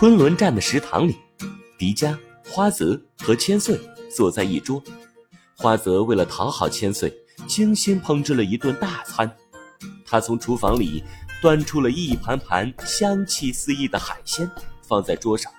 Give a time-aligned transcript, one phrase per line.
[0.00, 1.14] 昆仑站的食堂里，
[1.76, 2.16] 迪迦、
[2.48, 3.78] 花泽和千岁
[4.10, 4.82] 坐在一桌。
[5.58, 7.14] 花泽为了讨好千岁，
[7.46, 9.30] 精心烹制了一顿大餐。
[10.06, 11.04] 他从厨房里
[11.42, 14.50] 端出了一盘盘香气四溢的海鲜，
[14.88, 15.52] 放在桌上。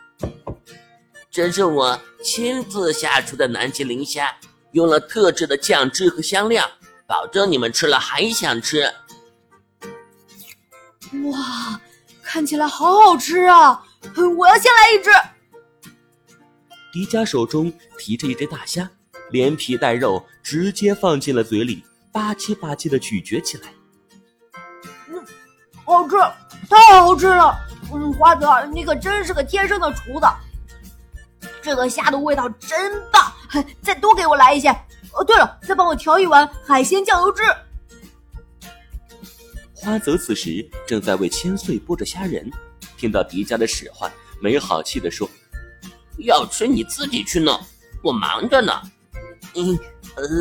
[1.30, 4.36] 这是我亲自下厨的南极磷虾，
[4.72, 6.68] 用了特制的酱汁和香料，
[7.06, 8.92] 保证你们吃了还想吃。
[11.32, 11.80] 哇，
[12.24, 13.86] 看起来好好吃啊！
[14.38, 15.10] 我要先来一只。
[16.92, 18.90] 迪迦手中提着一只大虾，
[19.30, 23.70] 连皮带肉直接放进了嘴里，吧唧吧唧的咀嚼起来。
[25.08, 25.26] 嗯，
[25.86, 26.16] 好吃，
[26.70, 27.56] 太好吃了！
[27.94, 30.26] 嗯，花泽，你可真是个天生的厨子。
[31.62, 33.34] 这个虾的味道真棒，
[33.82, 34.70] 再多给我来一些。
[35.14, 37.44] 哦，对了，再帮我调一碗海鲜酱油汁。
[39.76, 42.50] 花泽此时正在为千岁剥着虾仁，
[43.02, 45.28] 听到迪迦的使唤，没好气地说
[46.22, 47.60] ：“要吃你自己去弄，
[48.04, 48.80] 我忙着呢。”
[49.58, 49.80] 嗯，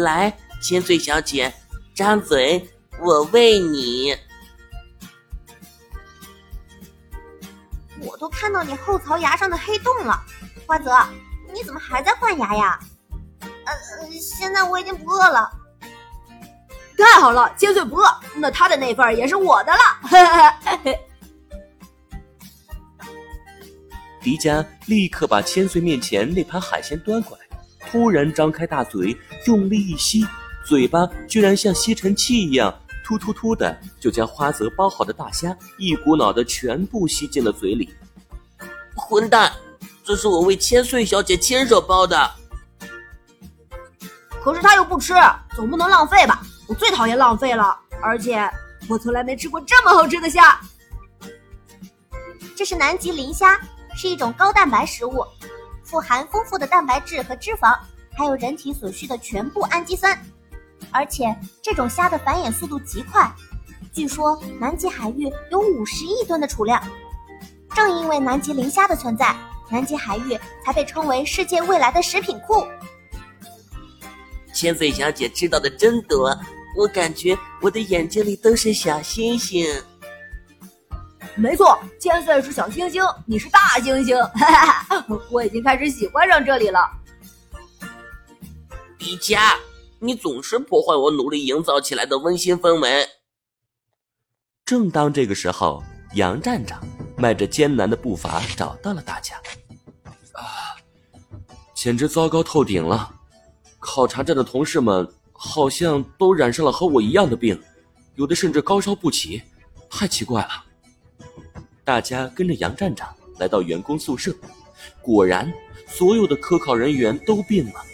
[0.04, 1.50] 来，千岁小姐，
[1.94, 2.68] 张嘴，
[3.00, 4.14] 我喂你。
[8.02, 10.22] 我都看到你后槽牙上的黑洞了，
[10.66, 10.94] 花泽，
[11.54, 12.78] 你怎么还在换牙呀？
[13.40, 15.50] 呃，现在我已经不饿了。
[16.98, 19.80] 太好了，千岁不饿，那他的那份也是我的了。
[24.22, 27.44] 迪迦立刻把千岁面前那盘海鲜端过来，
[27.90, 30.26] 突然张开大嘴，用力一吸，
[30.64, 37.88] 嘴巴居然像吸尘器一样，突突突的就将花泽包好的大虾一股脑的全部吸进了嘴里。
[38.94, 39.52] 混蛋，
[40.04, 42.30] 这是我为千岁小姐亲手包的，
[44.42, 45.14] 可是他又不吃，
[45.56, 46.42] 总不能浪费吧？
[46.68, 48.48] 我最讨厌浪费了，而且
[48.88, 50.60] 我从来没吃过这么好吃的虾。
[52.54, 53.58] 这是南极磷虾，
[53.94, 55.24] 是一种高蛋白食物，
[55.82, 57.78] 富含丰富的蛋白质和脂肪，
[58.16, 60.18] 还有人体所需的全部氨基酸。
[60.90, 63.30] 而且这种虾的繁衍速度极快，
[63.92, 66.82] 据说南极海域有五十亿吨的储量。
[67.74, 69.36] 正因为南极磷虾的存在，
[69.70, 72.66] 南极海域才被称为世界未来的食品库。
[74.52, 76.36] 千岁小姐知道的真多。
[76.76, 79.66] 我感觉我的眼睛里都是小星星。
[81.40, 84.14] 没错，千岁是小星星，你是大猩猩。
[85.32, 86.78] 我已经开始喜欢上这里了。
[88.98, 89.56] 迪迦，
[89.98, 93.08] 你总是破坏我努力营造起来的温馨氛围。
[94.66, 96.78] 正当这个时候，杨站长
[97.16, 99.36] 迈着艰难的步伐找到了大家。
[100.32, 100.76] 啊，
[101.74, 103.10] 简直糟糕透顶了！
[103.78, 105.10] 考察站的同事们。
[105.42, 107.58] 好像都染上了和我一样的病，
[108.14, 109.42] 有的甚至高烧不起，
[109.88, 110.50] 太奇怪了。
[111.90, 114.32] 大家跟着杨站长来到员工宿舍，
[115.02, 115.52] 果然
[115.88, 117.84] 所有的科考人员都病了，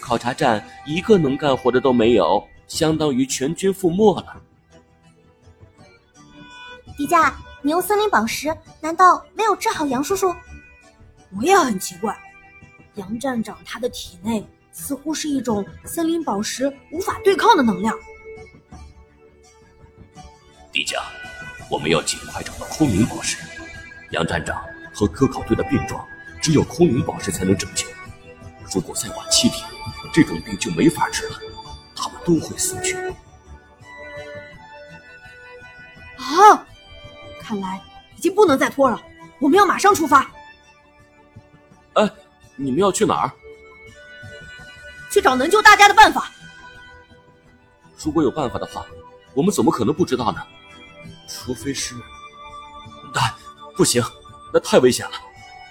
[0.00, 4.42] 考察站一个能干活的都没有，相当于全军覆没了。
[6.96, 10.34] 迪迦，你用森林宝石，难道没有治好杨叔叔？
[11.36, 12.18] 我也很奇怪，
[12.94, 14.42] 杨站长他的体内。
[14.72, 17.94] 似乎是一种森林宝石无法对抗的能量。
[20.72, 21.02] 迪迦，
[21.68, 22.49] 我们要尽快找到
[22.80, 23.36] 空灵宝石。
[24.12, 24.64] 杨站长
[24.94, 26.02] 和科考队的病状，
[26.40, 27.86] 只有空灵宝石才能拯救。
[28.74, 29.68] 如果再晚七天，
[30.14, 31.38] 这种病就没法治了，
[31.94, 32.96] 他们都会死去。
[36.16, 36.66] 啊！
[37.42, 37.78] 看来
[38.16, 38.98] 已经不能再拖了，
[39.40, 40.30] 我们要马上出发。
[41.92, 42.10] 哎，
[42.56, 43.32] 你们要去哪儿？
[45.10, 46.30] 去找能救大家的办法。
[48.02, 48.86] 如果有办法的话，
[49.34, 50.42] 我们怎么可能不知道呢？
[51.28, 51.94] 除非是……
[53.80, 54.04] 但不行，
[54.52, 55.12] 那太危险了。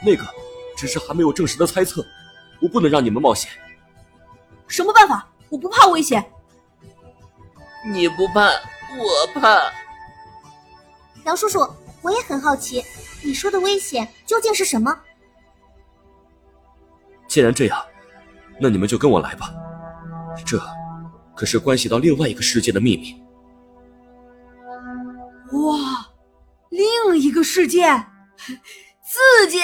[0.04, 0.26] 那个
[0.76, 2.04] 只是还没有证实的猜测，
[2.60, 3.52] 我不能让你们冒险。
[4.68, 5.28] 什么办法？
[5.48, 6.26] 我不怕危险。
[7.86, 8.48] 你不怕，
[8.98, 9.62] 我怕。
[11.24, 11.60] 杨叔叔，
[12.02, 12.84] 我也很好奇，
[13.22, 14.98] 你说的危险究竟是什么？
[17.28, 17.80] 既然这样。
[18.60, 19.54] 那你们就跟我来吧，
[20.44, 20.60] 这
[21.36, 23.22] 可是关系到另外一个世界的秘密。
[25.52, 25.79] 哇，另
[27.20, 28.06] 一个世界，
[28.38, 29.60] 刺激！